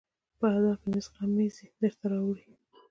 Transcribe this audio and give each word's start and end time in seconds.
په 0.39 0.45
ادا 0.55 0.73
کې 0.79 0.87
مې 0.91 1.01
غمزې 1.17 1.67
درته 1.81 2.05
راوړي 2.11 2.47